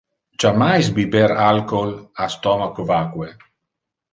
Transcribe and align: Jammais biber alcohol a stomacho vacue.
Jammais 0.43 0.89
biber 0.95 1.27
alcohol 1.49 1.93
a 2.25 2.31
stomacho 2.37 2.87
vacue. 2.93 3.29